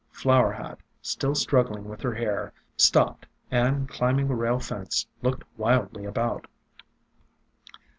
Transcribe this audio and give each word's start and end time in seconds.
Flower 0.09 0.51
Hat, 0.53 0.79
still 1.03 1.35
struggling 1.35 1.85
with 1.87 2.01
her 2.01 2.15
hair, 2.15 2.53
stopped, 2.75 3.27
and 3.51 3.87
climbing 3.87 4.31
a 4.31 4.35
rail 4.35 4.57
fence, 4.59 5.05
looked 5.21 5.43
wildly 5.57 6.05
about. 6.05 6.47